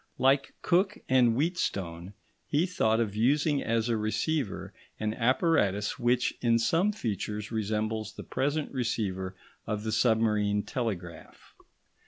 Like 0.17 0.55
Cooke 0.63 0.97
and 1.07 1.35
Wheatstone, 1.35 2.13
he 2.47 2.65
thought 2.65 2.99
of 2.99 3.15
using 3.15 3.61
as 3.61 3.87
a 3.87 3.95
receiver 3.95 4.73
an 4.99 5.13
apparatus 5.13 5.99
which 5.99 6.33
in 6.41 6.57
some 6.57 6.91
features 6.91 7.51
resembles 7.51 8.13
the 8.13 8.23
present 8.23 8.71
receiver 8.71 9.35
of 9.67 9.83
the 9.83 9.91
submarine 9.91 10.63
telegraph. 10.63 11.53